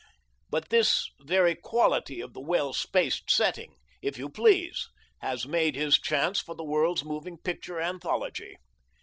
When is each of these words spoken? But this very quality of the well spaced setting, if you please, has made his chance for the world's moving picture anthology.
But 0.49 0.69
this 0.69 1.11
very 1.21 1.53
quality 1.53 2.21
of 2.21 2.33
the 2.33 2.39
well 2.41 2.73
spaced 2.73 3.29
setting, 3.29 3.75
if 4.01 4.17
you 4.17 4.29
please, 4.29 4.89
has 5.19 5.45
made 5.47 5.75
his 5.75 5.99
chance 5.99 6.39
for 6.39 6.55
the 6.55 6.63
world's 6.63 7.05
moving 7.05 7.37
picture 7.37 7.79
anthology. 7.79 8.55